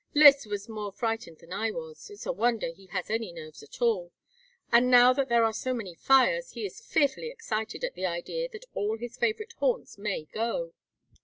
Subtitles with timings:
[0.15, 3.83] Lys was more frightened than I was it's a wonder he has any nerves at
[3.83, 4.11] all
[4.71, 8.49] and now that there are so many fires he is fearfully excited at the idea
[8.49, 10.73] that all his favorite haunts may go.